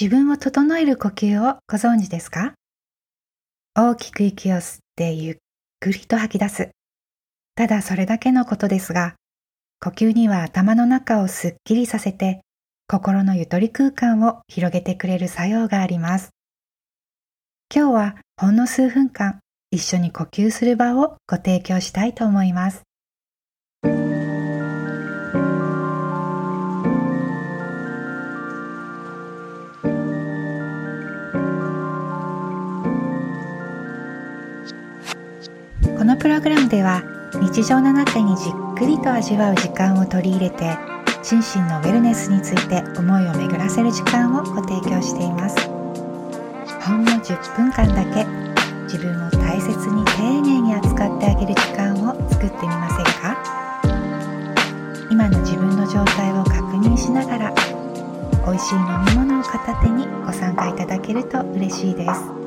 [0.00, 2.54] 自分を整える呼吸をご存知ですか？
[3.74, 5.36] 大きく息を吸ってゆっ
[5.78, 6.70] くりと吐き出す。
[7.54, 9.16] ただそれだけのことですが、
[9.78, 12.40] 呼吸には頭の中をすっきりさせて、
[12.88, 16.30] 心のゆとり空間を広げてくれる作用があります。
[17.70, 19.40] 今日はほんの数分間
[19.70, 22.84] 一緒に呼吸する場をご提供したいと思います。
[36.00, 37.02] このプログラムでは
[37.42, 40.74] 日常の中にじっくりと味わう時間を取り入れて
[41.22, 45.68] 心身のウェルネスについて思いを巡らせる時間をご提供しています。
[46.80, 48.24] ほんの10分間だけ
[48.84, 53.36] 自分を大切に丁寧に扱ってあげる時間を作ってみませんか
[55.10, 57.54] 今の自分の状態を確認しながら
[58.46, 62.39] 美味しい飲み物を片手にご参加いただけると嬉しいです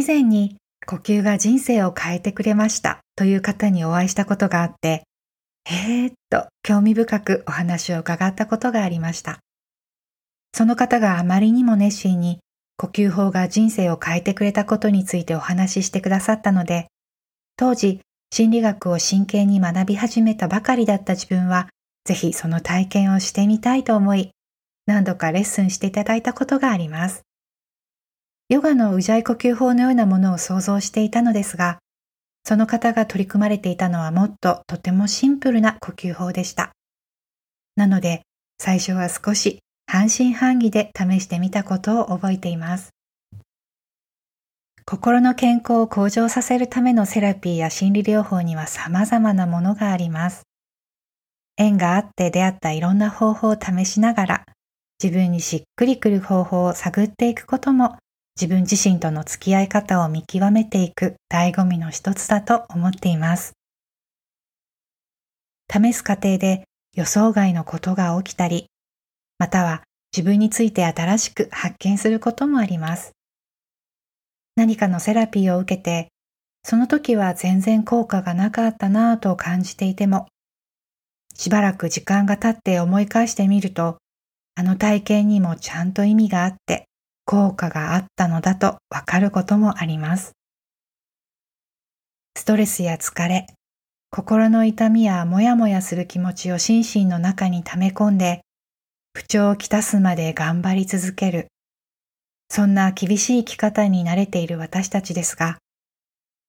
[0.00, 0.56] 以前に
[0.86, 5.02] 呼吸が人生を変えてくれましたという方にお会いしたことがあって、
[5.66, 9.40] へーっと興味深くお話を伺ったことがありました。
[10.56, 12.38] その方があまりにも熱心に
[12.78, 16.86] 呼吸法が人生を変えてくれたことについてお話ししてくださったので、
[17.58, 18.00] 当時
[18.32, 21.68] 心理学を真剣に学び始めたばかりだった自分は、
[22.06, 24.30] ぜひその体験をしてみたいと思い、
[24.86, 27.20] 何度かレッスンしていただいたことがあります。
[28.50, 31.78] ヨガのウジャイ呼吸法のようなものを想像していたのですが、
[32.42, 36.72] その方が取り組まれていたのはもっととてもシンプルな呼吸法でした。
[37.76, 38.22] なので、
[38.58, 42.90] 最初は少し半信半疑で試してみたことを覚えています。
[44.84, 50.42] 心の健康を向上させるためのセラピーや心理療法には様々なものがあります。
[51.56, 54.44] 縁があって出会ったいろんな方法を試しながら、
[55.00, 57.96] 自分にしっくりくる方法を探っていくことも
[58.36, 63.52] 自分自身との付き合い方を見極めていく醍醐味の一つだと思っています。
[65.72, 66.64] 試す過程で
[66.96, 68.66] 予想外のことが起きたり、
[69.38, 69.82] または
[70.16, 73.12] 自分について新しく発見することもあります。
[74.56, 76.08] 何かのセラピーを受けて、
[76.64, 80.26] その時は全然効果がなかったなぁと感じていても、
[81.34, 83.98] しばらく時間が経って思い返してみると、
[84.56, 86.89] あの体験にもちゃんと意味があって、
[87.30, 90.32] 効果があったのだとわかることもあります。
[92.36, 93.46] ストレスや疲れ、
[94.10, 98.40] 心の痛みやもやもやする気持ちを心身の中に溜め込んで、
[99.14, 101.46] 不調をきたすまで頑張り続ける。
[102.48, 105.58] そんな厳しい生き方に慣れている私たちですが、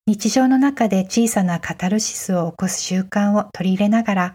[0.08, 4.34] 日常の中で小さなカタルシスを起こす習慣を取り入れながら、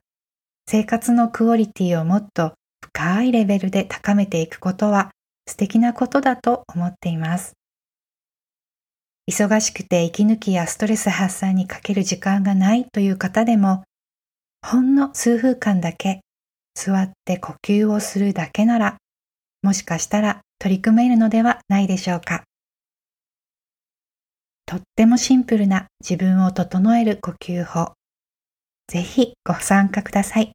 [0.71, 5.11] 生活のクオリティをもっと深いレベルで高めていくことは
[5.49, 7.55] 素敵なことだと思っています。
[9.31, 13.85] 忙しくて息抜きやストレス発散にかける時間がないという方でも、
[14.63, 16.21] ほんの数分間だけ
[16.75, 18.97] 座って呼吸をするだけなら、
[19.63, 22.45] もしかしたら取り組めるのではないでしょうか。
[24.65, 27.95] とってもシンプルな自分を整える呼吸法。
[28.89, 30.53] ぜひご参加ください。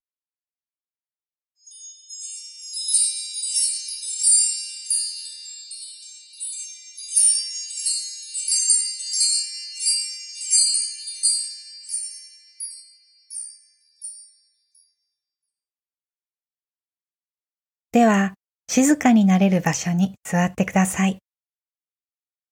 [17.92, 18.36] では、
[18.70, 21.18] 静かになれる場所に座ってください。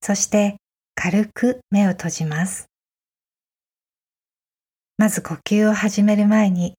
[0.02, 0.58] そして
[0.96, 2.66] 軽く目を閉じます。
[4.98, 6.74] まず呼吸を始める前に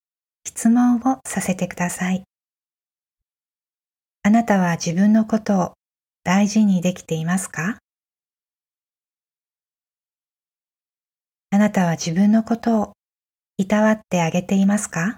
[0.45, 2.23] 質問をさせてください。
[4.21, 5.73] あなたは自分のことを
[6.23, 7.79] 大事にできていますか？
[11.49, 12.93] あなたは自分のことを
[13.57, 15.17] いたわってあげていますか？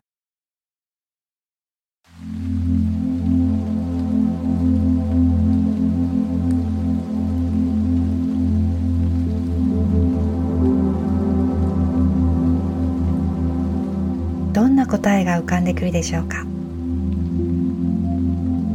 [14.83, 16.43] な答えが浮かんでくるでしょうか？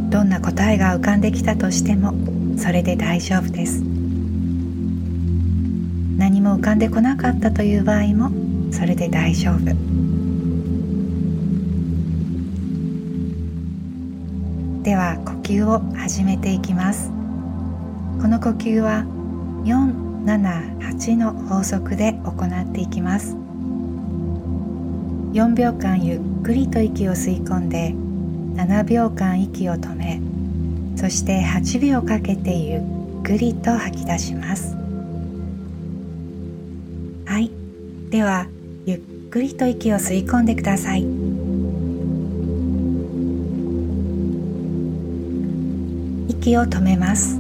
[0.09, 2.15] どんな答えが浮かんできたとしても
[2.57, 3.83] それで大丈夫です。
[6.17, 8.31] 何も浮かんでこなかったという場合も
[8.73, 9.59] それで大丈夫。
[14.83, 17.11] では呼吸を始めていきます。
[18.23, 19.05] この呼吸は
[19.67, 23.37] 478の法則で行っていきます。
[25.33, 27.93] 4秒間ゆっくりと息を吸い込んで
[28.63, 30.21] 7秒間息を止め
[30.97, 34.75] そして8秒かけてゆっくりと吐き出します。
[37.25, 37.51] はい。
[38.11, 38.47] では
[38.85, 41.03] ゆっくりと息を吸い込んでください。
[46.31, 47.39] 息を止めます。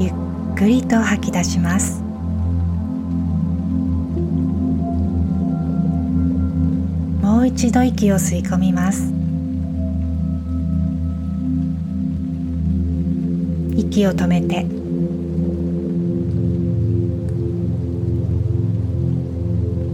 [0.00, 0.12] ゆっ
[0.54, 2.05] くりと吐き出します。
[7.36, 9.12] もう一度息を吸い込みます。
[13.76, 14.64] 息を止めて。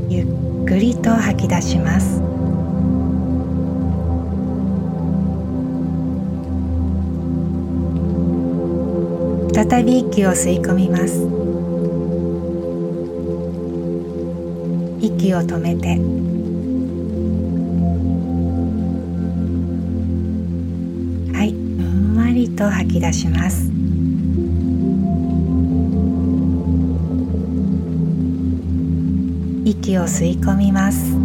[0.08, 2.22] ゆっくりと吐き出します。
[9.52, 11.26] 再び息を吸い込みます。
[15.04, 16.31] 息を止めて。
[22.56, 23.70] と吐き出します。
[29.64, 31.16] 息を吸い込みます。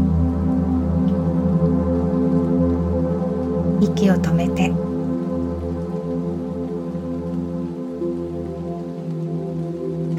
[3.81, 4.69] 息を止めて。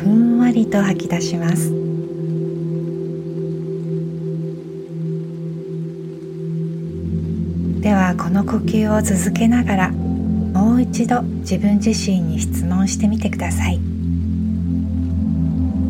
[0.02, 1.70] ふんわりと吐き出します。
[7.80, 10.07] ではこの呼吸を続けながら
[10.68, 13.78] もう一度自分自身に質問してみてください。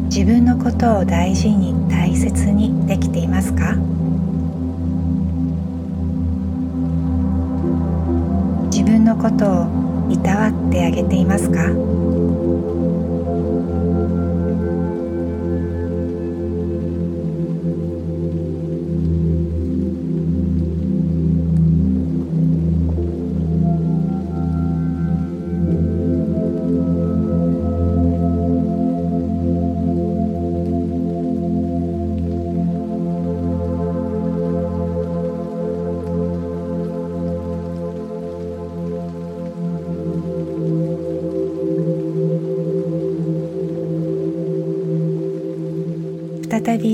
[0.05, 3.75] 自分のことを大事に大切にできていますか？
[8.71, 9.67] 自分のことを
[10.13, 11.59] いたわってあげていますか？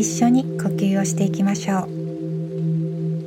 [0.04, 1.88] 一緒に呼吸をしていきましょう。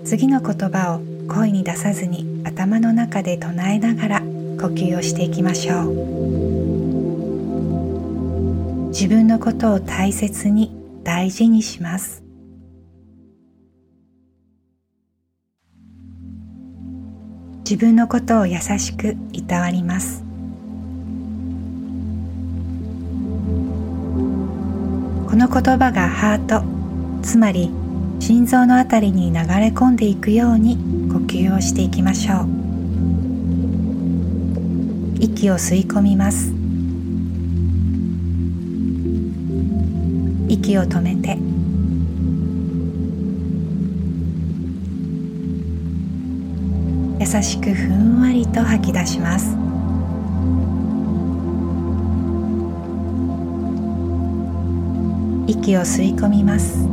[0.06, 4.28] 次の言葉を声に出さずに頭の中で唱えながら呼
[4.76, 5.88] 吸をしていきましょう。
[8.90, 10.72] 自分のことを大切に
[11.04, 12.22] 大事にします。
[17.62, 20.27] 自分のことを優しくいたわります。
[25.38, 26.64] の言葉がハート。
[27.22, 27.72] つまり
[28.20, 30.78] 心臓のあたりに流れ込んでいくように
[31.12, 32.48] 呼吸をしていきましょう。
[35.20, 36.52] 息を吸い込みます。
[40.50, 41.38] 息を止めて。
[47.20, 49.67] 優しくふんわりと吐き出します。
[55.48, 56.86] 息を吸い込みます。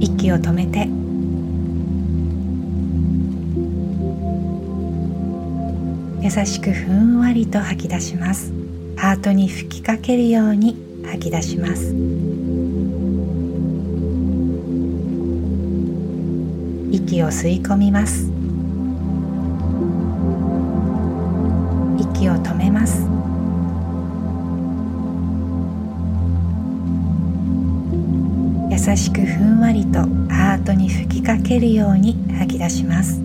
[0.00, 0.88] 息を止めて。
[6.22, 8.50] 優しくふんわりと吐き出します。
[8.96, 11.94] ハートに吹きかけるように吐き出します。
[16.90, 18.30] 息を吸い込みます。
[21.98, 23.11] 息を止めます。
[28.96, 33.20] しくふんわりとハートに吹きかけるように吐き出します。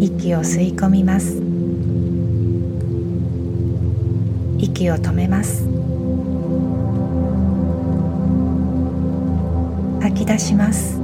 [0.00, 1.40] 息を吸い込みます。
[4.58, 5.64] 息を止めます。
[10.02, 11.00] 吐き出します。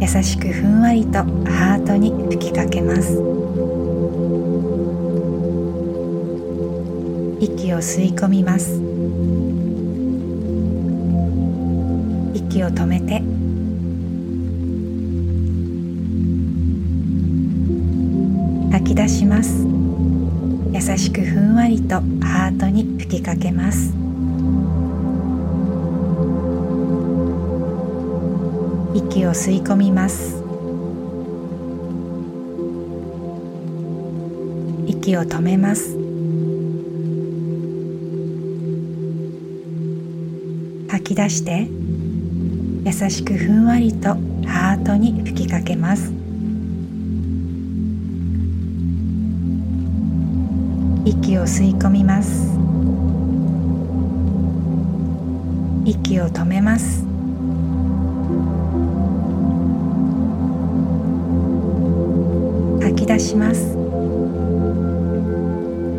[0.00, 1.12] 優しくふんわりと
[1.48, 3.33] ハートに吹きかけます。
[7.44, 8.80] 息を吸い込みます。
[12.34, 13.22] 息を止めて。
[18.72, 19.66] 吐き出します。
[20.72, 23.92] 優しくふんわりとハートに吹きかけます。
[28.94, 30.42] 息を吸い込みます。
[34.86, 36.03] 息を止めます。
[41.04, 41.68] き出して
[42.84, 44.08] 優しくふんわりと
[44.46, 46.12] ハートに吹きかけます。
[51.04, 52.58] 息を吸い込みます。
[55.84, 57.04] 息を止めます。
[62.82, 63.76] 吐き出します。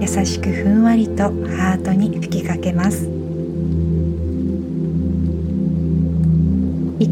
[0.01, 3.24] 優しくふんわりとハートに吹きかけます。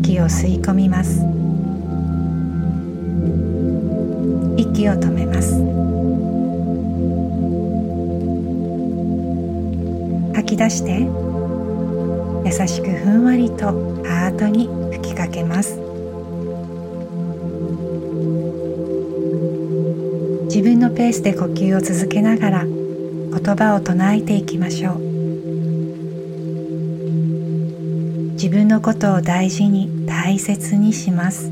[0.04, 1.22] 息を吸い込みます。
[4.58, 5.54] 息を止めます。
[10.36, 11.08] 吐き出して
[12.46, 13.68] 優しくふんわりと
[14.04, 15.80] ハートに吹きかけます。
[20.48, 25.03] 自分のペースで呼吸を続けながら言葉を唱えていきましょう。
[28.44, 31.50] 自分のことを大事に大切にします。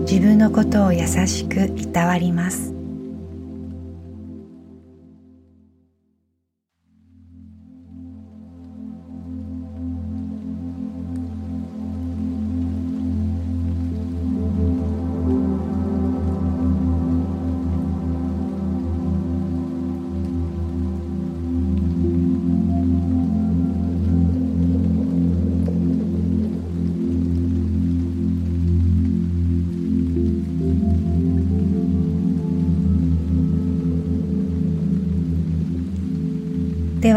[0.00, 2.77] 自分のことを優しくいたわります。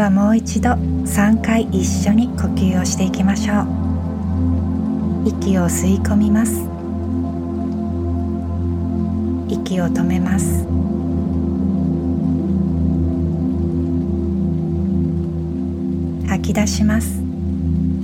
[0.02, 5.28] はもう一度3回一緒に呼吸をしていきましょう。
[5.28, 6.52] 息を吸い込みます。
[9.48, 10.66] 息を止めます。
[16.28, 17.22] 吐き出します。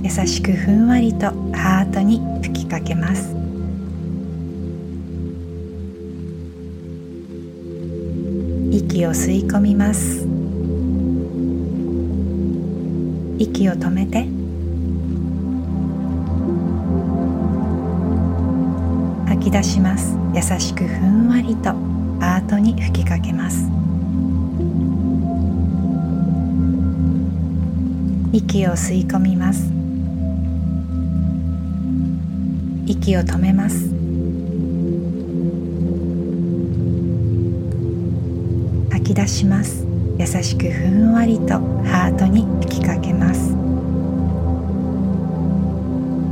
[0.01, 3.35] 優しくふんわりとハートに吹きかけます。
[8.71, 10.28] 息を吸い込みます。
[13.39, 14.27] 息を止めて。
[19.29, 20.17] 吐き出します。
[20.35, 21.69] 優しくふんわりと。
[22.19, 23.69] ハートに吹きかけます。
[28.33, 29.71] 息を吸い込みます。
[32.85, 33.89] 息を止めます。
[38.91, 39.88] 吐き出します。
[40.19, 41.53] 優しくふんわりと
[41.85, 43.55] ハートに吹きかけます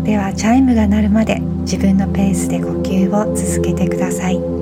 [0.03, 4.56] ではチャイムが鳴るまで自分のペースで呼吸を続けてください。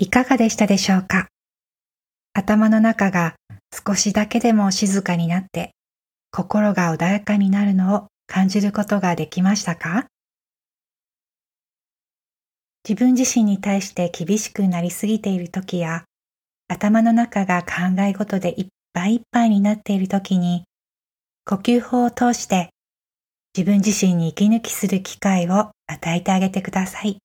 [0.00, 1.26] いかがでしたでしょうか？
[2.32, 3.34] 頭の中が
[3.84, 5.72] 少しだけでも静かになって
[6.30, 10.06] 心が穏やかになるのを感じることができましたか？
[12.88, 16.04] 自分自身に対して厳しくなりすぎている時や
[16.68, 20.62] 頭の中が考え事でいっぱいいっぱいになっている時に
[21.44, 22.70] 呼吸法を通して
[23.52, 27.18] 自分自身に息抜きする機会を与えてあげてください。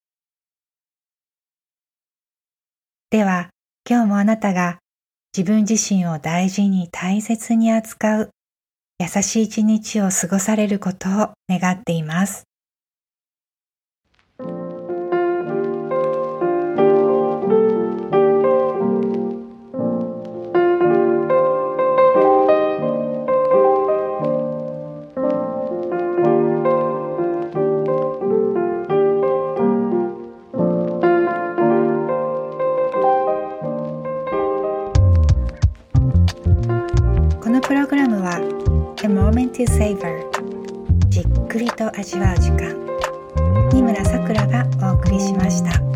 [3.13, 3.49] では、
[3.87, 4.79] 今日もあなたが
[5.37, 8.29] 自分自身を大事に大切に扱う
[8.99, 12.45] 優しい一日を過ごされることを願っています。
[37.73, 38.37] プログラムは
[39.01, 42.71] A Moment to Savor じっくりと味わう時間
[43.71, 45.92] 三村さくらがお送りしました。